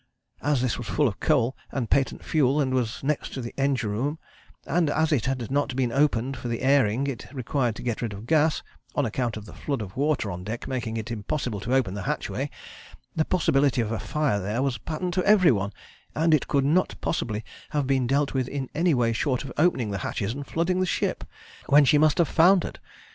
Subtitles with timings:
[0.41, 4.17] As this was full of coal and patent fuel and was next the engine room,
[4.65, 8.11] and as it had not been opened for the airing it required to get rid
[8.11, 8.63] of gas,
[8.95, 12.01] on account of the flood of water on deck making it impossible to open the
[12.09, 12.49] hatchway,
[13.15, 15.71] the possibility of a fire there was patent to every one,
[16.15, 19.91] and it could not possibly have been dealt with in any way short of opening
[19.91, 21.23] the hatches and flooding the ship,
[21.67, 22.79] when she must have foundered.